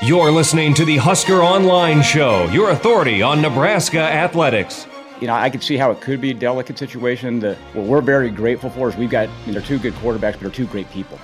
You're 0.00 0.30
listening 0.30 0.74
to 0.74 0.84
the 0.84 0.96
Husker 0.96 1.42
Online 1.42 2.02
Show, 2.02 2.44
your 2.52 2.70
authority 2.70 3.20
on 3.20 3.42
Nebraska 3.42 3.98
athletics. 3.98 4.86
You 5.20 5.26
know, 5.26 5.34
I 5.34 5.50
can 5.50 5.60
see 5.60 5.76
how 5.76 5.90
it 5.90 6.00
could 6.00 6.20
be 6.20 6.30
a 6.30 6.34
delicate 6.34 6.78
situation. 6.78 7.40
The, 7.40 7.56
what 7.72 7.84
we're 7.84 8.00
very 8.00 8.30
grateful 8.30 8.70
for 8.70 8.88
is 8.88 8.94
we've 8.94 9.10
got, 9.10 9.28
you 9.44 9.52
know, 9.52 9.60
two 9.60 9.76
good 9.76 9.94
quarterbacks, 9.94 10.34
but 10.34 10.40
they're 10.42 10.50
two 10.50 10.68
great 10.68 10.88
people. 10.92 11.18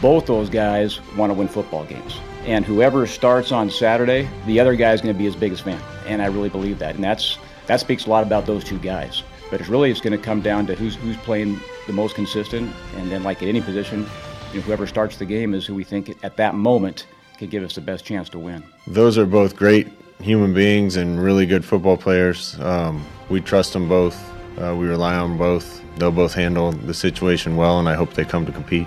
Both 0.00 0.26
those 0.26 0.48
guys 0.48 1.00
want 1.16 1.30
to 1.30 1.34
win 1.34 1.48
football 1.48 1.84
games. 1.84 2.20
And 2.44 2.64
whoever 2.64 3.04
starts 3.04 3.50
on 3.50 3.68
Saturday, 3.68 4.28
the 4.46 4.60
other 4.60 4.76
guy 4.76 4.92
is 4.92 5.00
going 5.00 5.12
to 5.12 5.18
be 5.18 5.24
his 5.24 5.34
biggest 5.34 5.64
fan. 5.64 5.82
And 6.06 6.22
I 6.22 6.26
really 6.26 6.50
believe 6.50 6.78
that. 6.78 6.94
And 6.94 7.02
that's 7.02 7.36
that 7.66 7.80
speaks 7.80 8.06
a 8.06 8.10
lot 8.10 8.22
about 8.22 8.46
those 8.46 8.62
two 8.62 8.78
guys. 8.78 9.24
But 9.50 9.60
it's 9.60 9.68
really 9.68 9.90
it's 9.90 10.00
going 10.00 10.16
to 10.16 10.24
come 10.24 10.40
down 10.40 10.68
to 10.68 10.76
who's 10.76 10.94
who's 10.94 11.16
playing 11.16 11.58
the 11.88 11.92
most 11.92 12.14
consistent. 12.14 12.72
And 12.94 13.10
then, 13.10 13.24
like 13.24 13.42
at 13.42 13.48
any 13.48 13.60
position, 13.60 14.06
you 14.52 14.60
know, 14.60 14.66
whoever 14.66 14.86
starts 14.86 15.16
the 15.16 15.26
game 15.26 15.52
is 15.52 15.66
who 15.66 15.74
we 15.74 15.82
think 15.82 16.16
at 16.22 16.36
that 16.36 16.54
moment 16.54 17.06
could 17.40 17.50
give 17.50 17.64
us 17.64 17.74
the 17.74 17.80
best 17.80 18.04
chance 18.04 18.28
to 18.28 18.38
win. 18.38 18.62
Those 18.86 19.16
are 19.16 19.24
both 19.24 19.56
great 19.56 19.88
human 20.20 20.52
beings 20.52 20.96
and 20.96 21.20
really 21.20 21.46
good 21.46 21.64
football 21.64 21.96
players. 21.96 22.60
Um, 22.60 23.04
we 23.30 23.40
trust 23.40 23.72
them 23.72 23.88
both. 23.88 24.14
Uh, 24.58 24.76
we 24.76 24.86
rely 24.86 25.16
on 25.16 25.38
both. 25.38 25.82
They'll 25.96 26.12
both 26.12 26.34
handle 26.34 26.70
the 26.70 26.92
situation 26.92 27.56
well, 27.56 27.80
and 27.80 27.88
I 27.88 27.94
hope 27.94 28.12
they 28.12 28.26
come 28.26 28.44
to 28.44 28.52
compete. 28.52 28.86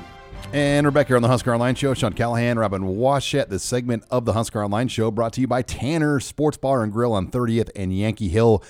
And 0.54 0.86
we're 0.86 0.92
back 0.92 1.08
here 1.08 1.16
on 1.16 1.24
the 1.24 1.28
Husker 1.28 1.52
Online 1.52 1.74
Show. 1.74 1.96
Sean 1.96 2.14
Callahan, 2.14 2.60
Robin 2.60 2.84
Washut. 2.84 3.50
This 3.50 3.64
segment 3.64 4.04
of 4.12 4.26
the 4.26 4.34
Husker 4.34 4.64
Online 4.64 4.88
Show 4.88 5.10
brought 5.10 5.34
to 5.34 5.42
you 5.42 5.48
by 5.48 5.64
Tanner 5.64 6.20
Sports 6.20 6.58
Bar 6.58 6.84
and 6.84 6.94
Grill 6.94 7.14
on 7.14 7.32
30th 7.32 7.72
and 7.76 7.92
Yankee 7.98 8.30
Hill 8.30 8.64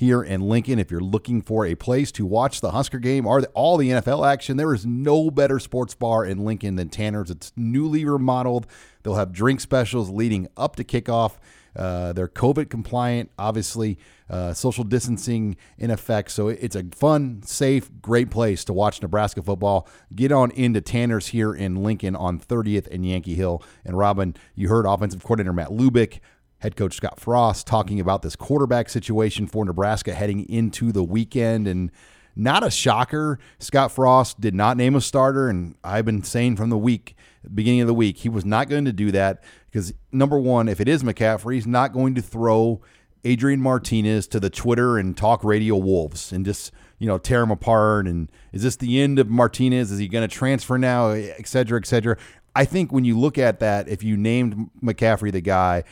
here 0.00 0.22
in 0.22 0.40
Lincoln. 0.40 0.78
If 0.78 0.90
you're 0.90 0.98
looking 0.98 1.42
for 1.42 1.66
a 1.66 1.74
place 1.74 2.10
to 2.12 2.24
watch 2.24 2.62
the 2.62 2.70
Husker 2.70 2.98
game 2.98 3.26
or 3.26 3.42
all 3.52 3.76
the 3.76 3.90
NFL 3.90 4.26
action, 4.26 4.56
there 4.56 4.72
is 4.72 4.86
no 4.86 5.30
better 5.30 5.58
sports 5.58 5.94
bar 5.94 6.24
in 6.24 6.42
Lincoln 6.42 6.76
than 6.76 6.88
Tanner's. 6.88 7.30
It's 7.30 7.52
newly 7.54 8.06
remodeled. 8.06 8.66
They'll 9.02 9.16
have 9.16 9.30
drink 9.30 9.60
specials 9.60 10.08
leading 10.08 10.48
up 10.56 10.76
to 10.76 10.84
kickoff. 10.84 11.36
Uh, 11.76 12.14
they're 12.14 12.28
COVID 12.28 12.70
compliant, 12.70 13.30
obviously, 13.38 13.98
uh, 14.30 14.54
social 14.54 14.84
distancing 14.84 15.56
in 15.76 15.90
effect. 15.90 16.30
So 16.30 16.48
it's 16.48 16.74
a 16.74 16.84
fun, 16.92 17.42
safe, 17.44 17.90
great 18.00 18.30
place 18.30 18.64
to 18.64 18.72
watch 18.72 19.02
Nebraska 19.02 19.42
football. 19.42 19.86
Get 20.14 20.32
on 20.32 20.50
into 20.52 20.80
Tanner's 20.80 21.28
here 21.28 21.54
in 21.54 21.76
Lincoln 21.76 22.16
on 22.16 22.40
30th 22.40 22.88
and 22.90 23.04
Yankee 23.04 23.34
Hill. 23.34 23.62
And 23.84 23.98
Robin, 23.98 24.34
you 24.54 24.70
heard 24.70 24.86
offensive 24.86 25.22
coordinator 25.22 25.52
Matt 25.52 25.68
Lubick, 25.68 26.20
head 26.60 26.76
coach 26.76 26.94
Scott 26.94 27.18
Frost 27.18 27.66
talking 27.66 28.00
about 28.00 28.22
this 28.22 28.36
quarterback 28.36 28.88
situation 28.88 29.46
for 29.46 29.64
Nebraska 29.64 30.14
heading 30.14 30.48
into 30.48 30.92
the 30.92 31.04
weekend. 31.04 31.66
And 31.66 31.90
not 32.36 32.64
a 32.64 32.70
shocker. 32.70 33.38
Scott 33.58 33.92
Frost 33.92 34.40
did 34.40 34.54
not 34.54 34.76
name 34.76 34.94
a 34.94 35.00
starter, 35.00 35.48
and 35.48 35.74
I've 35.82 36.04
been 36.04 36.22
saying 36.22 36.56
from 36.56 36.70
the 36.70 36.78
week, 36.78 37.16
beginning 37.52 37.80
of 37.80 37.86
the 37.86 37.94
week, 37.94 38.18
he 38.18 38.28
was 38.28 38.44
not 38.44 38.68
going 38.68 38.84
to 38.84 38.92
do 38.92 39.10
that 39.12 39.42
because 39.70 39.92
number 40.12 40.38
one, 40.38 40.68
if 40.68 40.80
it 40.80 40.88
is 40.88 41.02
McCaffrey, 41.02 41.54
he's 41.54 41.66
not 41.66 41.92
going 41.92 42.14
to 42.14 42.22
throw 42.22 42.80
Adrian 43.24 43.60
Martinez 43.60 44.26
to 44.28 44.40
the 44.40 44.50
Twitter 44.50 44.96
and 44.96 45.16
talk 45.16 45.44
radio 45.44 45.76
wolves 45.76 46.32
and 46.32 46.44
just 46.44 46.72
you 46.98 47.06
know 47.06 47.18
tear 47.18 47.42
him 47.42 47.50
apart. 47.50 48.06
And 48.06 48.30
is 48.52 48.62
this 48.62 48.76
the 48.76 49.00
end 49.00 49.18
of 49.18 49.28
Martinez? 49.28 49.90
Is 49.90 49.98
he 49.98 50.08
going 50.08 50.26
to 50.26 50.34
transfer 50.34 50.78
now? 50.78 51.10
Et 51.10 51.46
cetera, 51.46 51.78
et 51.78 51.86
cetera. 51.86 52.16
I 52.54 52.64
think 52.64 52.92
when 52.92 53.04
you 53.04 53.18
look 53.18 53.38
at 53.38 53.60
that, 53.60 53.88
if 53.88 54.02
you 54.02 54.16
named 54.16 54.70
McCaffrey 54.82 55.30
the 55.30 55.40
guy, 55.40 55.84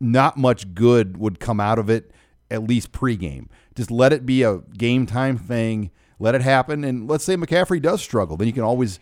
not 0.00 0.36
much 0.36 0.74
good 0.74 1.18
would 1.18 1.38
come 1.38 1.60
out 1.60 1.78
of 1.78 1.90
it, 1.90 2.12
at 2.50 2.62
least 2.62 2.92
pregame. 2.92 3.46
Just 3.74 3.90
let 3.90 4.12
it 4.12 4.26
be 4.26 4.42
a 4.42 4.58
game 4.58 5.06
time 5.06 5.36
thing. 5.36 5.90
Let 6.18 6.34
it 6.34 6.42
happen. 6.42 6.84
And 6.84 7.08
let's 7.08 7.24
say 7.24 7.36
McCaffrey 7.36 7.80
does 7.80 8.02
struggle. 8.02 8.36
Then 8.36 8.46
you 8.46 8.52
can 8.52 8.62
always 8.62 8.98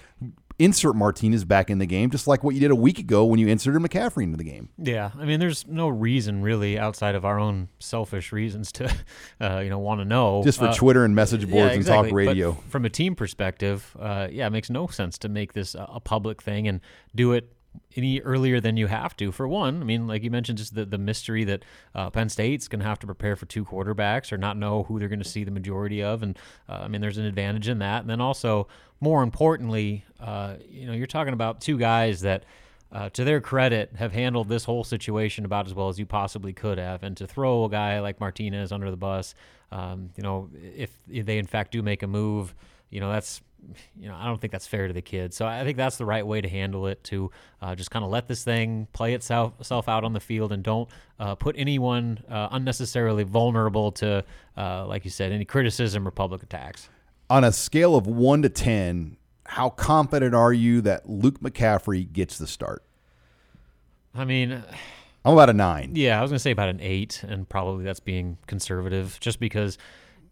insert 0.59 0.97
Martinez 0.97 1.45
back 1.45 1.71
in 1.71 1.79
the 1.79 1.87
game, 1.87 2.11
just 2.11 2.27
like 2.27 2.43
what 2.43 2.55
you 2.55 2.61
did 2.61 2.71
a 2.71 2.77
week 2.77 2.99
ago 2.99 3.25
when 3.25 3.39
you 3.39 3.47
inserted 3.47 3.81
McCaffrey 3.81 4.25
into 4.25 4.37
the 4.37 4.45
game. 4.45 4.69
Yeah, 4.77 5.11
I 5.19 5.25
mean, 5.25 5.41
there's 5.41 5.67
no 5.67 5.89
reason 5.89 6.43
really 6.43 6.79
outside 6.79 7.15
of 7.15 7.25
our 7.25 7.39
own 7.39 7.69
selfish 7.79 8.33
reasons 8.33 8.73
to, 8.73 8.93
uh, 9.41 9.61
you 9.61 9.71
know, 9.71 9.79
want 9.79 10.01
to 10.01 10.05
know. 10.05 10.43
Just 10.43 10.59
for 10.59 10.67
uh, 10.67 10.75
Twitter 10.75 11.05
and 11.05 11.15
message 11.15 11.49
boards 11.49 11.73
yeah, 11.73 11.79
exactly. 11.79 11.99
and 11.99 12.09
talk 12.09 12.17
radio. 12.17 12.53
But 12.53 12.71
from 12.71 12.85
a 12.85 12.91
team 12.91 13.15
perspective, 13.15 13.97
uh, 13.99 14.29
yeah, 14.31 14.47
it 14.47 14.51
makes 14.51 14.71
no 14.71 14.89
sense 14.89 15.19
to 15.19 15.29
make 15.29 15.53
this 15.53 15.77
a 15.79 16.01
public 16.01 16.43
thing 16.43 16.67
and 16.67 16.81
do 17.15 17.33
it 17.33 17.53
any 17.97 18.21
earlier 18.21 18.61
than 18.61 18.77
you 18.77 18.87
have 18.87 19.17
to. 19.17 19.33
For 19.33 19.47
one, 19.49 19.81
I 19.81 19.85
mean, 19.85 20.07
like 20.07 20.23
you 20.23 20.31
mentioned, 20.31 20.59
just 20.59 20.75
the, 20.75 20.85
the 20.85 20.99
mystery 20.99 21.45
that 21.45 21.65
uh, 21.95 22.11
Penn 22.11 22.29
State's 22.29 22.69
going 22.69 22.81
to 22.81 22.87
have 22.87 22.99
to 23.01 23.07
prepare 23.07 23.37
for 23.37 23.47
two 23.47 23.65
quarterbacks 23.65 24.33
or 24.33 24.39
not 24.39 24.57
know 24.57 24.85
who 24.85 24.99
they're 24.99 25.09
going 25.09 25.23
to 25.23 25.29
see 25.29 25.45
the 25.45 25.51
majority 25.51 26.03
of. 26.03 26.23
And 26.23 26.39
uh, 26.69 26.81
I 26.83 26.89
mean, 26.89 27.01
there's 27.01 27.19
an 27.19 27.25
advantage 27.25 27.69
in 27.69 27.79
that. 27.81 28.01
And 28.03 28.11
then 28.11 28.21
also, 28.21 28.69
more 29.01 29.23
importantly, 29.23 30.05
uh, 30.21 30.57
you 30.69 30.87
know, 30.87 30.93
you're 30.93 31.07
talking 31.07 31.35
about 31.35 31.61
two 31.61 31.79
guys 31.79 32.21
that. 32.23 32.45
Uh, 32.91 33.11
to 33.11 33.23
their 33.23 33.39
credit, 33.39 33.93
have 33.99 34.13
handled 34.13 34.49
this 34.49 34.65
whole 34.65 34.83
situation 34.83 35.45
about 35.45 35.67
as 35.67 35.75
well 35.75 35.91
as 35.91 35.99
you 35.99 36.07
possibly 36.07 36.55
could 36.55 36.79
have. 36.79 37.03
And 37.03 37.15
to 37.19 37.27
throw 37.27 37.67
a 37.67 37.69
guy 37.69 38.01
like 38.01 38.19
Martinez 38.19 38.73
under 38.73 38.91
the 38.91 38.97
bus, 38.97 39.35
um, 39.71 40.09
you 40.17 40.23
know, 40.23 40.49
if, 40.55 40.91
if 41.07 41.27
they 41.27 41.37
in 41.37 41.47
fact 41.47 41.73
do 41.73 41.83
make 41.83 42.03
a 42.03 42.07
move, 42.07 42.55
you 42.89 43.01
know, 43.01 43.13
that's 43.13 43.43
you 43.97 44.09
know, 44.09 44.15
I 44.15 44.27
don't 44.27 44.41
think 44.41 44.53
that's 44.53 44.67
fair 44.67 44.87
to 44.87 44.95
the 44.95 45.03
kids. 45.03 45.37
So 45.37 45.47
I 45.47 45.65
think 45.65 45.77
that's 45.77 45.97
the 45.97 46.07
right 46.07 46.27
way 46.27 46.41
to 46.41 46.49
handle 46.49 46.87
it 46.87 47.03
to 47.05 47.31
uh, 47.61 47.75
just 47.75 47.91
kind 47.91 48.05
of 48.05 48.11
let 48.11 48.29
this 48.29 48.45
thing 48.45 48.89
play 48.93 49.15
itself, 49.15 49.53
itself 49.61 49.89
out 49.89 50.05
on 50.05 50.13
the 50.13 50.21
field 50.21 50.53
and 50.53 50.63
don't 50.63 50.89
uh, 51.19 51.35
put 51.35 51.55
anyone 51.59 52.23
uh, 52.31 52.49
unnecessarily 52.53 53.25
vulnerable 53.25 53.93
to, 53.93 54.25
uh, 54.57 54.87
like 54.87 55.05
you 55.05 55.11
said, 55.11 55.33
any 55.33 55.45
criticism 55.45 56.07
or 56.07 56.11
public 56.11 56.43
attacks. 56.43 56.89
On 57.31 57.45
a 57.45 57.53
scale 57.53 57.95
of 57.95 58.07
one 58.07 58.43
to 58.43 58.49
10, 58.49 59.17
how 59.45 59.71
confident 59.71 60.35
are 60.35 60.53
you 60.53 60.81
that 60.83 61.09
Luke 61.09 61.41
McCaffrey 61.41 62.11
gets 62.11 62.39
the 62.39 62.47
start? 62.47 62.83
I 64.15 64.25
mean, 64.25 64.63
I'm 65.25 65.33
about 65.33 65.51
a 65.51 65.53
nine. 65.53 65.93
Yeah, 65.95 66.19
I 66.19 66.23
was 66.23 66.31
going 66.31 66.37
to 66.37 66.43
say 66.43 66.51
about 66.51 66.69
an 66.71 66.81
eight, 66.81 67.23
and 67.23 67.49
probably 67.49 67.85
that's 67.85 68.01
being 68.01 68.39
conservative 68.47 69.19
just 69.21 69.41
because 69.41 69.79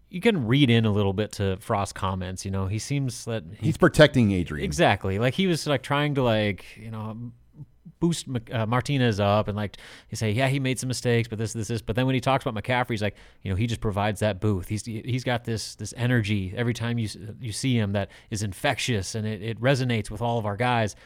you 0.09 0.21
can 0.21 0.47
read 0.47 0.71
in 0.71 0.85
a 0.85 0.91
little 0.91 1.13
bit 1.13 1.33
to 1.33 1.57
Frost's 1.59 1.93
comments. 1.93 2.45
You 2.45 2.51
know, 2.51 2.67
he 2.67 2.79
seems 2.79 3.25
that 3.25 3.45
he, 3.59 3.67
he's 3.67 3.77
protecting 3.77 4.33
Adrian. 4.33 4.65
Exactly. 4.65 5.19
Like 5.19 5.35
he 5.35 5.47
was 5.47 5.67
like 5.67 5.83
trying 5.83 6.15
to 6.15 6.23
like 6.23 6.65
you 6.77 6.91
know 6.91 7.33
boost 7.99 8.27
uh, 8.53 8.67
Martinez 8.67 9.21
up 9.21 9.49
and 9.49 9.57
like 9.57 9.77
he 10.09 10.17
say, 10.17 10.31
yeah, 10.31 10.49
he 10.49 10.61
made 10.61 10.79
some 10.79 10.89
mistakes, 10.89 11.29
but 11.29 11.39
this, 11.39 11.53
this, 11.53 11.69
this. 11.69 11.83
But 11.83 11.97
then 11.97 12.07
when 12.07 12.15
he 12.15 12.21
talks 12.21 12.45
about 12.45 12.63
McCaffrey, 12.63 12.91
he's 12.91 13.03
like, 13.03 13.17
you 13.43 13.51
know, 13.51 13.57
he 13.57 13.67
just 13.67 13.81
provides 13.81 14.21
that 14.21 14.41
booth. 14.41 14.69
He's 14.69 14.85
he's 14.85 15.25
got 15.25 15.45
this 15.45 15.75
this 15.75 15.95
energy 15.97 16.53
every 16.57 16.75
time 16.75 16.99
you 16.99 17.09
you 17.41 17.53
see 17.53 17.77
him 17.77 17.93
that 17.93 18.11
is 18.31 18.43
infectious 18.43 19.15
and 19.15 19.27
it, 19.27 19.43
it 19.43 19.61
resonates 19.61 20.11
with 20.11 20.21
all 20.23 20.39
of 20.39 20.47
our 20.47 20.57
guys. 20.57 20.97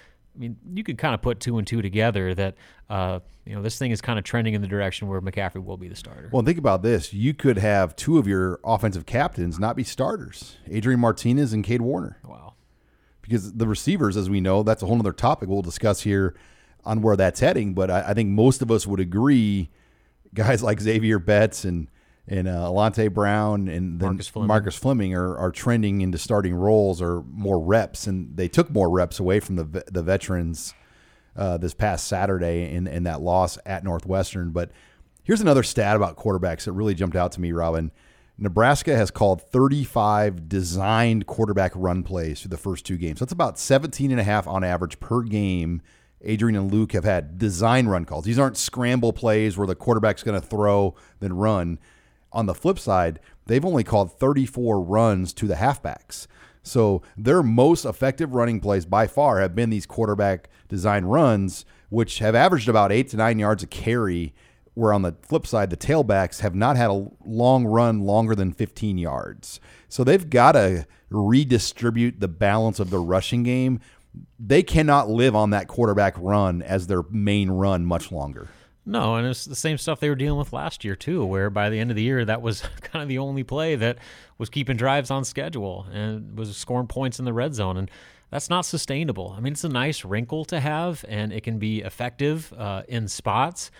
I 0.40 0.44
mean, 0.44 0.56
you 0.72 0.82
could 0.82 0.96
kind 0.96 1.14
of 1.14 1.20
put 1.20 1.38
two 1.38 1.58
and 1.58 1.66
two 1.66 1.82
together 1.82 2.34
that, 2.34 2.54
uh, 2.88 3.20
you 3.44 3.54
know, 3.54 3.60
this 3.60 3.76
thing 3.78 3.90
is 3.90 4.00
kind 4.00 4.18
of 4.18 4.24
trending 4.24 4.54
in 4.54 4.62
the 4.62 4.68
direction 4.68 5.06
where 5.06 5.20
McCaffrey 5.20 5.62
will 5.62 5.76
be 5.76 5.86
the 5.86 5.94
starter. 5.94 6.30
Well, 6.32 6.42
think 6.42 6.56
about 6.56 6.82
this. 6.82 7.12
You 7.12 7.34
could 7.34 7.58
have 7.58 7.94
two 7.94 8.16
of 8.16 8.26
your 8.26 8.58
offensive 8.64 9.04
captains 9.04 9.58
not 9.58 9.76
be 9.76 9.84
starters 9.84 10.56
Adrian 10.70 10.98
Martinez 10.98 11.52
and 11.52 11.62
Cade 11.62 11.82
Warner. 11.82 12.16
Wow. 12.24 12.54
Because 13.20 13.52
the 13.52 13.66
receivers, 13.66 14.16
as 14.16 14.30
we 14.30 14.40
know, 14.40 14.62
that's 14.62 14.82
a 14.82 14.86
whole 14.86 14.98
other 14.98 15.12
topic 15.12 15.50
we'll 15.50 15.60
discuss 15.60 16.00
here 16.00 16.34
on 16.86 17.02
where 17.02 17.16
that's 17.16 17.40
heading. 17.40 17.74
But 17.74 17.90
I, 17.90 18.08
I 18.08 18.14
think 18.14 18.30
most 18.30 18.62
of 18.62 18.70
us 18.70 18.86
would 18.86 18.98
agree 18.98 19.68
guys 20.32 20.62
like 20.62 20.80
Xavier 20.80 21.18
Betts 21.18 21.66
and– 21.66 21.88
and 22.30 22.46
uh, 22.46 22.68
Alante 22.68 23.12
Brown 23.12 23.66
and 23.66 23.98
then 23.98 24.10
Marcus 24.10 24.28
Fleming, 24.28 24.46
Marcus 24.46 24.76
Fleming 24.76 25.14
are, 25.14 25.36
are 25.36 25.50
trending 25.50 26.00
into 26.00 26.16
starting 26.16 26.54
roles 26.54 27.02
or 27.02 27.24
more 27.24 27.58
reps, 27.58 28.06
and 28.06 28.36
they 28.36 28.46
took 28.48 28.70
more 28.70 28.88
reps 28.88 29.18
away 29.18 29.40
from 29.40 29.56
the 29.56 29.84
the 29.90 30.02
veterans 30.02 30.72
uh, 31.36 31.56
this 31.56 31.74
past 31.74 32.06
Saturday 32.06 32.72
in 32.72 32.86
in 32.86 33.02
that 33.02 33.20
loss 33.20 33.58
at 33.66 33.82
Northwestern. 33.82 34.50
But 34.50 34.70
here's 35.24 35.40
another 35.40 35.64
stat 35.64 35.96
about 35.96 36.16
quarterbacks 36.16 36.64
that 36.64 36.72
really 36.72 36.94
jumped 36.94 37.16
out 37.16 37.32
to 37.32 37.40
me, 37.40 37.50
Robin. 37.50 37.90
Nebraska 38.38 38.96
has 38.96 39.10
called 39.10 39.42
35 39.42 40.48
designed 40.48 41.26
quarterback 41.26 41.72
run 41.74 42.02
plays 42.02 42.40
through 42.40 42.48
the 42.48 42.56
first 42.56 42.86
two 42.86 42.96
games. 42.96 43.20
That's 43.20 43.32
about 43.32 43.58
17 43.58 44.10
and 44.10 44.18
a 44.18 44.24
half 44.24 44.46
on 44.46 44.64
average 44.64 44.98
per 44.98 45.20
game. 45.22 45.82
Adrian 46.22 46.56
and 46.56 46.72
Luke 46.72 46.92
have 46.92 47.04
had 47.04 47.36
design 47.38 47.86
run 47.86 48.06
calls. 48.06 48.24
These 48.24 48.38
aren't 48.38 48.56
scramble 48.56 49.12
plays 49.12 49.58
where 49.58 49.66
the 49.66 49.74
quarterback's 49.74 50.22
going 50.22 50.40
to 50.40 50.46
throw 50.46 50.94
then 51.18 51.34
run. 51.34 51.78
On 52.32 52.46
the 52.46 52.54
flip 52.54 52.78
side, 52.78 53.20
they've 53.46 53.64
only 53.64 53.84
called 53.84 54.18
34 54.18 54.80
runs 54.80 55.32
to 55.34 55.46
the 55.46 55.54
halfbacks. 55.56 56.26
So 56.62 57.02
their 57.16 57.42
most 57.42 57.84
effective 57.84 58.34
running 58.34 58.60
plays 58.60 58.84
by 58.84 59.06
far 59.06 59.40
have 59.40 59.54
been 59.54 59.70
these 59.70 59.86
quarterback 59.86 60.48
design 60.68 61.04
runs, 61.04 61.64
which 61.88 62.18
have 62.18 62.34
averaged 62.34 62.68
about 62.68 62.92
eight 62.92 63.08
to 63.08 63.16
nine 63.16 63.38
yards 63.38 63.62
a 63.62 63.66
carry. 63.66 64.34
Where 64.74 64.92
on 64.92 65.02
the 65.02 65.16
flip 65.22 65.46
side, 65.46 65.70
the 65.70 65.76
tailbacks 65.76 66.40
have 66.40 66.54
not 66.54 66.76
had 66.76 66.90
a 66.90 67.08
long 67.24 67.66
run 67.66 68.00
longer 68.00 68.34
than 68.34 68.52
15 68.52 68.98
yards. 68.98 69.58
So 69.88 70.04
they've 70.04 70.30
got 70.30 70.52
to 70.52 70.86
redistribute 71.10 72.20
the 72.20 72.28
balance 72.28 72.78
of 72.78 72.90
the 72.90 73.00
rushing 73.00 73.42
game. 73.42 73.80
They 74.38 74.62
cannot 74.62 75.10
live 75.10 75.34
on 75.34 75.50
that 75.50 75.66
quarterback 75.66 76.14
run 76.18 76.62
as 76.62 76.86
their 76.86 77.02
main 77.10 77.50
run 77.50 77.84
much 77.84 78.12
longer. 78.12 78.48
No, 78.86 79.16
and 79.16 79.26
it's 79.26 79.44
the 79.44 79.54
same 79.54 79.78
stuff 79.78 80.00
they 80.00 80.08
were 80.08 80.14
dealing 80.14 80.38
with 80.38 80.52
last 80.52 80.84
year 80.84 80.96
too, 80.96 81.24
where 81.24 81.50
by 81.50 81.68
the 81.68 81.78
end 81.78 81.90
of 81.90 81.96
the 81.96 82.02
year 82.02 82.24
that 82.24 82.42
was 82.42 82.62
kind 82.80 83.02
of 83.02 83.08
the 83.08 83.18
only 83.18 83.42
play 83.42 83.76
that 83.76 83.98
was 84.38 84.48
keeping 84.48 84.76
drives 84.76 85.10
on 85.10 85.24
schedule 85.24 85.86
and 85.92 86.36
was 86.38 86.56
scoring 86.56 86.86
points 86.86 87.18
in 87.18 87.24
the 87.24 87.32
red 87.32 87.54
zone. 87.54 87.76
And 87.76 87.90
that's 88.30 88.48
not 88.48 88.62
sustainable. 88.62 89.34
I 89.36 89.40
mean, 89.40 89.52
it's 89.52 89.64
a 89.64 89.68
nice 89.68 90.04
wrinkle 90.04 90.44
to 90.46 90.60
have, 90.60 91.04
and 91.08 91.32
it 91.32 91.42
can 91.42 91.58
be 91.58 91.80
effective 91.80 92.52
uh, 92.56 92.82
in 92.88 93.08
spots. 93.08 93.70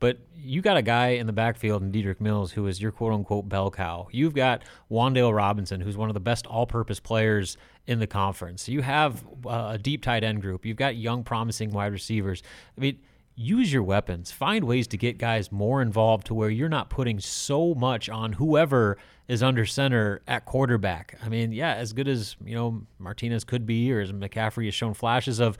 But 0.00 0.18
you 0.36 0.62
got 0.62 0.76
a 0.76 0.82
guy 0.82 1.08
in 1.08 1.26
the 1.26 1.32
backfield 1.32 1.82
in 1.82 1.90
Dedrick 1.90 2.20
Mills 2.20 2.52
who 2.52 2.66
is 2.68 2.80
your 2.80 2.92
quote 2.92 3.12
unquote 3.12 3.48
bell 3.48 3.70
cow. 3.70 4.06
You've 4.12 4.34
got 4.34 4.62
Wan'Dale 4.90 5.34
Robinson, 5.34 5.80
who's 5.80 5.96
one 5.96 6.08
of 6.08 6.14
the 6.14 6.20
best 6.20 6.46
all 6.46 6.66
purpose 6.66 7.00
players 7.00 7.56
in 7.86 7.98
the 7.98 8.06
conference. 8.06 8.68
You 8.68 8.82
have 8.82 9.24
uh, 9.44 9.70
a 9.72 9.78
deep 9.78 10.02
tight 10.02 10.22
end 10.22 10.40
group. 10.40 10.64
You've 10.64 10.76
got 10.76 10.96
young, 10.96 11.24
promising 11.24 11.70
wide 11.70 11.92
receivers. 11.92 12.42
I 12.76 12.80
mean, 12.80 12.98
use 13.38 13.72
your 13.72 13.84
weapons. 13.84 14.32
Find 14.32 14.64
ways 14.64 14.88
to 14.88 14.96
get 14.96 15.16
guys 15.16 15.52
more 15.52 15.80
involved 15.80 16.26
to 16.26 16.34
where 16.34 16.50
you're 16.50 16.68
not 16.68 16.90
putting 16.90 17.20
so 17.20 17.72
much 17.72 18.08
on 18.08 18.32
whoever 18.32 18.98
is 19.28 19.44
under 19.44 19.64
center 19.64 20.20
at 20.26 20.44
quarterback. 20.44 21.16
I 21.24 21.28
mean, 21.28 21.52
yeah, 21.52 21.74
as 21.74 21.92
good 21.92 22.08
as, 22.08 22.36
you 22.44 22.56
know, 22.56 22.82
Martinez 22.98 23.44
could 23.44 23.64
be 23.64 23.92
or 23.92 24.00
as 24.00 24.10
McCaffrey 24.10 24.64
has 24.64 24.74
shown 24.74 24.92
flashes 24.92 25.38
of, 25.38 25.56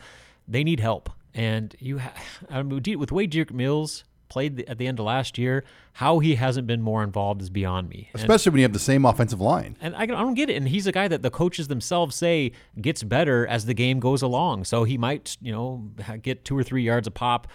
they 0.48 0.64
need 0.64 0.80
help. 0.80 1.08
And 1.34 1.74
you, 1.78 2.00
ha- 2.00 2.14
I 2.50 2.60
mean, 2.62 2.98
with 2.98 3.12
Wade 3.12 3.52
Mills 3.54 4.02
played 4.28 4.64
at 4.68 4.78
the 4.78 4.86
end 4.86 4.98
of 4.98 5.06
last 5.06 5.38
year, 5.38 5.64
how 5.94 6.18
he 6.18 6.34
hasn't 6.34 6.66
been 6.66 6.82
more 6.82 7.02
involved 7.02 7.42
is 7.42 7.50
beyond 7.50 7.88
me. 7.88 8.10
Especially 8.14 8.50
and, 8.50 8.54
when 8.54 8.58
you 8.60 8.64
have 8.64 8.72
the 8.72 8.78
same 8.78 9.04
offensive 9.04 9.40
line. 9.40 9.76
And 9.80 9.94
I, 9.96 10.02
I, 10.02 10.06
don't 10.06 10.34
get 10.34 10.50
it. 10.50 10.56
And 10.56 10.68
he's 10.68 10.86
a 10.86 10.92
guy 10.92 11.08
that 11.08 11.22
the 11.22 11.30
coaches 11.30 11.68
themselves 11.68 12.16
say 12.16 12.52
gets 12.80 13.02
better 13.02 13.46
as 13.46 13.66
the 13.66 13.74
game 13.74 14.00
goes 14.00 14.22
along. 14.22 14.64
So 14.64 14.84
he 14.84 14.98
might, 14.98 15.36
you 15.40 15.52
know, 15.52 15.90
get 16.22 16.44
two 16.44 16.56
or 16.56 16.62
three 16.62 16.82
yards 16.82 17.06
a 17.06 17.10
pop 17.10 17.48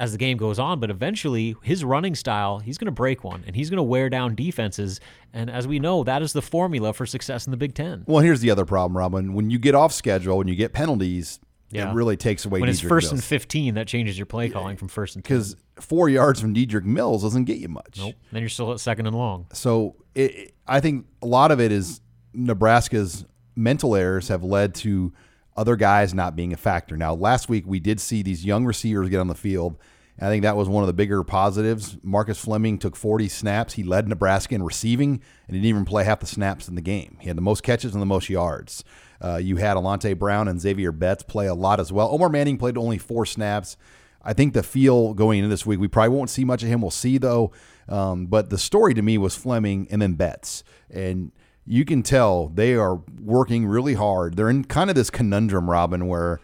as 0.00 0.12
the 0.12 0.18
game 0.18 0.38
goes 0.38 0.58
on, 0.58 0.80
but 0.80 0.88
eventually 0.90 1.54
his 1.62 1.84
running 1.84 2.14
style, 2.14 2.58
he's 2.58 2.78
going 2.78 2.86
to 2.86 2.90
break 2.90 3.22
one 3.22 3.44
and 3.46 3.54
he's 3.54 3.68
going 3.68 3.76
to 3.76 3.82
wear 3.82 4.08
down 4.08 4.34
defenses. 4.34 4.98
And 5.34 5.50
as 5.50 5.68
we 5.68 5.78
know, 5.78 6.02
that 6.04 6.22
is 6.22 6.32
the 6.32 6.40
formula 6.40 6.94
for 6.94 7.04
success 7.04 7.46
in 7.46 7.50
the 7.50 7.58
Big 7.58 7.74
Ten. 7.74 8.04
Well, 8.06 8.22
here's 8.22 8.40
the 8.40 8.50
other 8.50 8.64
problem, 8.64 8.96
Robin. 8.96 9.34
When 9.34 9.50
you 9.50 9.58
get 9.58 9.74
off 9.74 9.92
schedule, 9.92 10.38
when 10.38 10.48
you 10.48 10.54
get 10.54 10.72
penalties, 10.72 11.38
yeah. 11.70 11.90
it 11.90 11.94
really 11.94 12.16
takes 12.16 12.44
away. 12.44 12.60
When 12.60 12.68
Dedrick 12.68 12.72
it's 12.72 12.80
first 12.80 13.06
Mills. 13.06 13.12
and 13.12 13.24
fifteen, 13.24 13.74
that 13.74 13.86
changes 13.86 14.18
your 14.18 14.26
play 14.26 14.48
calling 14.48 14.76
from 14.76 14.88
first 14.88 15.16
and 15.16 15.22
because 15.22 15.56
four 15.80 16.08
yards 16.08 16.40
from 16.40 16.54
Dedrick 16.54 16.84
Mills 16.84 17.22
doesn't 17.22 17.44
get 17.44 17.58
you 17.58 17.68
much. 17.68 17.98
Nope. 17.98 18.14
Then 18.32 18.42
you're 18.42 18.48
still 18.48 18.72
at 18.72 18.80
second 18.80 19.06
and 19.06 19.16
long. 19.16 19.46
So 19.52 19.96
it, 20.14 20.54
I 20.66 20.80
think 20.80 21.06
a 21.22 21.26
lot 21.26 21.50
of 21.50 21.60
it 21.60 21.72
is 21.72 22.00
Nebraska's 22.32 23.24
mental 23.56 23.94
errors 23.94 24.28
have 24.28 24.42
led 24.44 24.74
to 24.76 25.12
other 25.56 25.76
guys 25.76 26.14
not 26.14 26.36
being 26.36 26.52
a 26.52 26.56
factor. 26.56 26.96
Now, 26.96 27.14
last 27.14 27.48
week 27.48 27.64
we 27.66 27.80
did 27.80 28.00
see 28.00 28.22
these 28.22 28.44
young 28.44 28.64
receivers 28.64 29.08
get 29.08 29.18
on 29.18 29.28
the 29.28 29.34
field. 29.34 29.76
I 30.22 30.28
think 30.28 30.42
that 30.42 30.56
was 30.56 30.68
one 30.68 30.82
of 30.82 30.86
the 30.86 30.92
bigger 30.92 31.22
positives. 31.22 31.96
Marcus 32.02 32.38
Fleming 32.38 32.78
took 32.78 32.94
40 32.94 33.28
snaps. 33.28 33.74
He 33.74 33.82
led 33.82 34.06
Nebraska 34.06 34.54
in 34.54 34.62
receiving 34.62 35.22
and 35.46 35.54
didn't 35.54 35.64
even 35.64 35.86
play 35.86 36.04
half 36.04 36.20
the 36.20 36.26
snaps 36.26 36.68
in 36.68 36.74
the 36.74 36.82
game. 36.82 37.16
He 37.20 37.28
had 37.28 37.38
the 37.38 37.42
most 37.42 37.62
catches 37.62 37.94
and 37.94 38.02
the 38.02 38.06
most 38.06 38.28
yards. 38.28 38.84
Uh, 39.22 39.36
you 39.36 39.56
had 39.56 39.76
Alante 39.76 40.18
Brown 40.18 40.46
and 40.46 40.60
Xavier 40.60 40.92
Betts 40.92 41.22
play 41.22 41.46
a 41.46 41.54
lot 41.54 41.80
as 41.80 41.90
well. 41.90 42.10
Omar 42.10 42.28
Manning 42.28 42.58
played 42.58 42.76
only 42.76 42.98
four 42.98 43.24
snaps. 43.24 43.78
I 44.22 44.34
think 44.34 44.52
the 44.52 44.62
feel 44.62 45.14
going 45.14 45.38
into 45.38 45.48
this 45.48 45.64
week, 45.64 45.80
we 45.80 45.88
probably 45.88 46.14
won't 46.14 46.28
see 46.28 46.44
much 46.44 46.62
of 46.62 46.68
him. 46.68 46.82
We'll 46.82 46.90
see 46.90 47.16
though. 47.16 47.52
Um, 47.88 48.26
but 48.26 48.50
the 48.50 48.58
story 48.58 48.92
to 48.94 49.02
me 49.02 49.16
was 49.16 49.34
Fleming 49.34 49.88
and 49.90 50.02
then 50.02 50.14
Betts. 50.14 50.62
And 50.90 51.32
you 51.66 51.84
can 51.84 52.02
tell 52.02 52.48
they 52.48 52.74
are 52.74 53.00
working 53.22 53.66
really 53.66 53.94
hard. 53.94 54.36
They're 54.36 54.50
in 54.50 54.64
kind 54.64 54.90
of 54.90 54.96
this 54.96 55.08
conundrum, 55.08 55.70
Robin, 55.70 56.06
where 56.06 56.40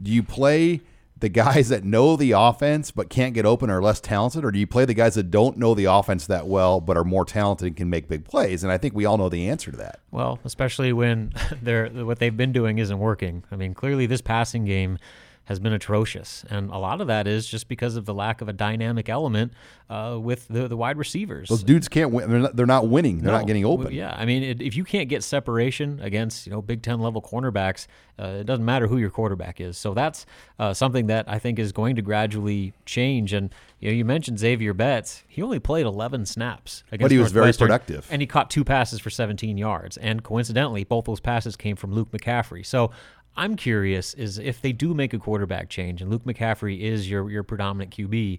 do 0.00 0.10
you 0.10 0.22
play 0.22 0.80
the 1.22 1.28
guys 1.28 1.68
that 1.68 1.84
know 1.84 2.16
the 2.16 2.32
offense 2.32 2.90
but 2.90 3.08
can't 3.08 3.32
get 3.32 3.46
open 3.46 3.70
are 3.70 3.80
less 3.80 4.00
talented, 4.00 4.44
or 4.44 4.50
do 4.50 4.58
you 4.58 4.66
play 4.66 4.84
the 4.84 4.92
guys 4.92 5.14
that 5.14 5.30
don't 5.30 5.56
know 5.56 5.72
the 5.72 5.84
offense 5.84 6.26
that 6.26 6.48
well 6.48 6.80
but 6.80 6.96
are 6.96 7.04
more 7.04 7.24
talented 7.24 7.68
and 7.68 7.76
can 7.76 7.88
make 7.88 8.08
big 8.08 8.24
plays? 8.24 8.64
And 8.64 8.72
I 8.72 8.76
think 8.76 8.92
we 8.92 9.06
all 9.06 9.16
know 9.16 9.28
the 9.28 9.48
answer 9.48 9.70
to 9.70 9.76
that. 9.78 10.00
Well, 10.10 10.40
especially 10.44 10.92
when 10.92 11.32
they're 11.62 11.88
what 11.88 12.18
they've 12.18 12.36
been 12.36 12.52
doing 12.52 12.78
isn't 12.78 12.98
working. 12.98 13.44
I 13.52 13.56
mean, 13.56 13.72
clearly 13.72 14.06
this 14.06 14.20
passing 14.20 14.64
game 14.64 14.98
has 15.46 15.58
been 15.58 15.72
atrocious, 15.72 16.44
and 16.48 16.70
a 16.70 16.78
lot 16.78 17.00
of 17.00 17.08
that 17.08 17.26
is 17.26 17.46
just 17.48 17.68
because 17.68 17.96
of 17.96 18.04
the 18.04 18.14
lack 18.14 18.40
of 18.40 18.48
a 18.48 18.52
dynamic 18.52 19.08
element 19.08 19.52
uh, 19.90 20.16
with 20.20 20.46
the, 20.48 20.68
the 20.68 20.76
wide 20.76 20.96
receivers. 20.96 21.48
Those 21.48 21.64
dudes 21.64 21.88
can't 21.88 22.12
win. 22.12 22.30
They're 22.30 22.40
not, 22.40 22.56
they're 22.56 22.66
not 22.66 22.88
winning. 22.88 23.18
They're 23.18 23.32
no. 23.32 23.38
not 23.38 23.46
getting 23.46 23.64
open. 23.64 23.92
Yeah, 23.92 24.14
I 24.16 24.24
mean, 24.24 24.42
it, 24.42 24.62
if 24.62 24.76
you 24.76 24.84
can't 24.84 25.08
get 25.08 25.24
separation 25.24 26.00
against 26.00 26.46
you 26.46 26.52
know 26.52 26.62
Big 26.62 26.82
Ten 26.82 27.00
level 27.00 27.20
cornerbacks, 27.20 27.86
uh, 28.18 28.38
it 28.40 28.44
doesn't 28.44 28.64
matter 28.64 28.86
who 28.86 28.98
your 28.98 29.10
quarterback 29.10 29.60
is. 29.60 29.76
So 29.76 29.94
that's 29.94 30.26
uh, 30.58 30.72
something 30.74 31.06
that 31.08 31.28
I 31.28 31.38
think 31.38 31.58
is 31.58 31.72
going 31.72 31.96
to 31.96 32.02
gradually 32.02 32.72
change. 32.86 33.32
And 33.32 33.52
you 33.80 33.90
know, 33.90 33.94
you 33.94 34.04
mentioned 34.04 34.38
Xavier 34.38 34.74
Betts. 34.74 35.24
He 35.26 35.42
only 35.42 35.58
played 35.58 35.86
11 35.86 36.26
snaps 36.26 36.84
against 36.92 37.02
but 37.02 37.10
he 37.10 37.18
was 37.18 37.32
very 37.32 37.52
productive, 37.52 38.06
and 38.10 38.22
he 38.22 38.26
caught 38.26 38.48
two 38.48 38.64
passes 38.64 39.00
for 39.00 39.10
17 39.10 39.58
yards. 39.58 39.96
And 39.96 40.22
coincidentally, 40.22 40.84
both 40.84 41.06
those 41.06 41.20
passes 41.20 41.56
came 41.56 41.74
from 41.74 41.92
Luke 41.92 42.12
McCaffrey. 42.12 42.64
So 42.64 42.92
I'm 43.36 43.56
curious 43.56 44.14
is 44.14 44.38
if 44.38 44.60
they 44.60 44.72
do 44.72 44.94
make 44.94 45.14
a 45.14 45.18
quarterback 45.18 45.68
change 45.68 46.02
and 46.02 46.10
Luke 46.10 46.24
McCaffrey 46.24 46.80
is 46.80 47.10
your 47.10 47.30
your 47.30 47.42
predominant 47.42 47.90
QB, 47.90 48.38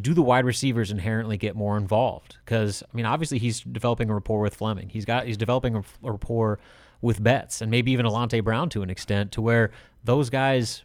do 0.00 0.14
the 0.14 0.22
wide 0.22 0.44
receivers 0.44 0.90
inherently 0.90 1.36
get 1.36 1.54
more 1.54 1.76
involved? 1.76 2.36
Because 2.44 2.82
I 2.82 2.96
mean, 2.96 3.06
obviously 3.06 3.38
he's 3.38 3.60
developing 3.60 4.10
a 4.10 4.14
rapport 4.14 4.40
with 4.40 4.54
Fleming. 4.54 4.88
He's 4.88 5.04
got 5.04 5.26
he's 5.26 5.36
developing 5.36 5.76
a, 5.76 5.84
rapport 6.02 6.58
with 7.00 7.22
Betts 7.22 7.60
and 7.60 7.70
maybe 7.70 7.92
even 7.92 8.06
Alante 8.06 8.42
Brown 8.42 8.68
to 8.70 8.82
an 8.82 8.90
extent, 8.90 9.30
to 9.32 9.42
where 9.42 9.70
those 10.02 10.30
guys 10.30 10.84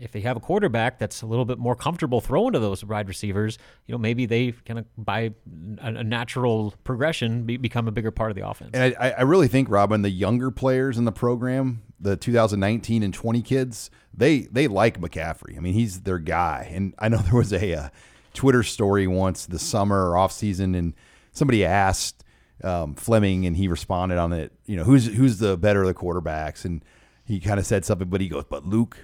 if 0.00 0.12
they 0.12 0.20
have 0.20 0.36
a 0.36 0.40
quarterback 0.40 0.98
that's 0.98 1.22
a 1.22 1.26
little 1.26 1.44
bit 1.44 1.58
more 1.58 1.74
comfortable 1.74 2.20
throwing 2.20 2.52
to 2.52 2.58
those 2.58 2.84
wide 2.84 3.08
receivers, 3.08 3.58
you 3.86 3.92
know, 3.92 3.98
maybe 3.98 4.26
they 4.26 4.52
kind 4.52 4.78
of 4.78 4.86
by 4.96 5.32
a, 5.78 6.04
natural 6.04 6.74
progression 6.84 7.44
be, 7.44 7.56
become 7.56 7.88
a 7.88 7.90
bigger 7.90 8.10
part 8.10 8.30
of 8.30 8.36
the 8.36 8.46
offense. 8.46 8.70
And 8.74 8.94
I, 8.98 9.10
I, 9.10 9.22
really 9.22 9.48
think, 9.48 9.68
Robin, 9.70 10.02
the 10.02 10.10
younger 10.10 10.50
players 10.50 10.98
in 10.98 11.04
the 11.04 11.12
program, 11.12 11.82
the 12.00 12.16
2019 12.16 13.02
and 13.02 13.12
20 13.12 13.42
kids, 13.42 13.90
they 14.14 14.40
they 14.52 14.68
like 14.68 15.00
McCaffrey. 15.00 15.56
I 15.56 15.60
mean, 15.60 15.74
he's 15.74 16.02
their 16.02 16.18
guy. 16.18 16.70
And 16.72 16.94
I 16.98 17.08
know 17.08 17.18
there 17.18 17.34
was 17.34 17.52
a, 17.52 17.58
a 17.72 17.76
uh, 17.76 17.88
Twitter 18.34 18.62
story 18.62 19.06
once 19.06 19.46
the 19.46 19.58
summer 19.58 20.10
or 20.10 20.16
off 20.16 20.32
season, 20.32 20.74
and 20.74 20.94
somebody 21.32 21.64
asked 21.64 22.24
um, 22.62 22.94
Fleming, 22.94 23.46
and 23.46 23.56
he 23.56 23.68
responded 23.68 24.18
on 24.18 24.32
it. 24.32 24.52
You 24.64 24.76
know, 24.76 24.84
who's 24.84 25.06
who's 25.06 25.38
the 25.38 25.56
better 25.56 25.82
of 25.82 25.88
the 25.88 25.94
quarterbacks? 25.94 26.64
And 26.64 26.84
he 27.24 27.40
kind 27.40 27.58
of 27.58 27.66
said 27.66 27.84
something, 27.84 28.08
but 28.08 28.20
he 28.20 28.28
goes, 28.28 28.44
"But 28.48 28.64
Luke." 28.64 28.98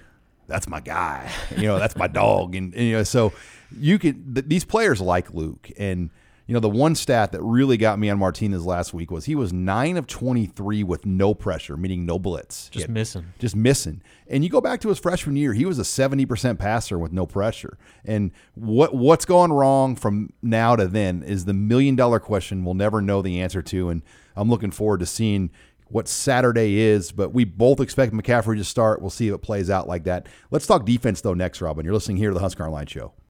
That's 0.47 0.67
my 0.67 0.79
guy. 0.79 1.31
You 1.57 1.67
know, 1.67 1.79
that's 1.79 1.95
my 1.95 2.07
dog. 2.07 2.55
And, 2.55 2.73
and, 2.73 2.83
you 2.83 2.93
know, 2.93 3.03
so 3.03 3.33
you 3.77 3.99
can 3.99 4.33
th- 4.33 4.45
these 4.47 4.65
players 4.65 5.01
like 5.01 5.33
Luke. 5.33 5.71
And 5.77 6.09
you 6.47 6.53
know, 6.53 6.59
the 6.59 6.69
one 6.69 6.93
stat 6.93 7.31
that 7.31 7.41
really 7.41 7.75
got 7.75 7.97
me 7.97 8.07
on 8.11 8.19
Martinez 8.19 8.63
last 8.63 8.93
week 8.93 9.09
was 9.09 9.25
he 9.25 9.33
was 9.33 9.51
nine 9.51 9.97
of 9.97 10.05
twenty 10.05 10.45
three 10.45 10.83
with 10.83 11.03
no 11.03 11.33
pressure, 11.33 11.75
meaning 11.75 12.05
no 12.05 12.19
blitz, 12.19 12.69
just 12.69 12.87
missing, 12.87 13.33
just 13.39 13.55
missing. 13.55 14.03
And 14.27 14.43
you 14.43 14.51
go 14.51 14.61
back 14.61 14.79
to 14.81 14.89
his 14.89 14.99
freshman 14.99 15.35
year, 15.37 15.53
he 15.53 15.65
was 15.65 15.79
a 15.79 15.85
seventy 15.85 16.25
percent 16.25 16.59
passer 16.59 16.99
with 16.99 17.11
no 17.11 17.25
pressure. 17.25 17.79
And 18.03 18.31
what 18.53 18.93
what's 18.93 19.25
gone 19.25 19.51
wrong 19.53 19.95
from 19.95 20.33
now 20.43 20.75
to 20.75 20.87
then 20.87 21.23
is 21.23 21.45
the 21.45 21.53
million 21.53 21.95
dollar 21.95 22.19
question 22.19 22.63
we'll 22.63 22.75
never 22.75 23.01
know 23.01 23.23
the 23.23 23.41
answer 23.41 23.63
to. 23.63 23.89
And 23.89 24.03
I'm 24.35 24.49
looking 24.49 24.71
forward 24.71 24.99
to 24.99 25.07
seeing 25.07 25.49
what 25.87 26.07
Saturday 26.07 26.77
is, 26.79 27.11
but 27.11 27.33
we 27.33 27.43
both 27.43 27.79
expect 27.79 28.13
McCaffrey 28.13 28.57
to 28.57 28.63
start. 28.63 29.01
We'll 29.01 29.09
see 29.09 29.27
if 29.27 29.33
it 29.33 29.39
plays 29.39 29.69
out 29.69 29.87
like 29.87 30.03
that. 30.03 30.27
Let's 30.51 30.67
talk 30.67 30.85
defense, 30.85 31.21
though, 31.21 31.33
next, 31.33 31.61
Robin. 31.61 31.83
You're 31.83 31.93
listening 31.93 32.17
here 32.17 32.29
to 32.29 32.33
the 32.33 32.39
Husker 32.41 32.65
Online 32.65 32.87
Show. 32.87 33.13